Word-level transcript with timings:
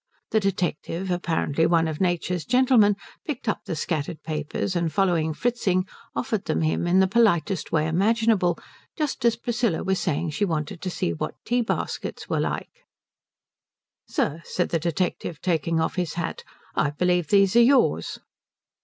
The 0.31 0.39
detective, 0.39 1.11
apparently 1.11 1.67
one 1.67 1.87
of 1.87 2.01
Nature's 2.01 2.43
gentlemen, 2.43 2.95
picked 3.23 3.47
up 3.47 3.65
the 3.65 3.75
scattered 3.75 4.23
papers, 4.23 4.75
and 4.75 4.91
following 4.91 5.31
Fritzing 5.31 5.87
offered 6.15 6.45
them 6.45 6.61
him 6.63 6.87
in 6.87 6.99
the 6.99 7.07
politest 7.07 7.71
way 7.71 7.87
imaginable 7.87 8.57
just 8.97 9.23
as 9.25 9.35
Priscilla 9.35 9.83
was 9.83 9.99
saying 9.99 10.31
she 10.31 10.43
wanted 10.43 10.81
to 10.81 10.89
see 10.89 11.13
what 11.13 11.35
tea 11.45 11.61
baskets 11.61 12.27
were 12.27 12.39
like. 12.39 12.71
"Sir," 14.07 14.41
said 14.43 14.69
the 14.69 14.79
detective, 14.79 15.39
taking 15.39 15.79
off 15.79 15.97
his 15.97 16.15
hat, 16.15 16.43
"I 16.73 16.89
believe 16.89 17.27
these 17.27 17.55
are 17.55 17.61
yours." 17.61 18.17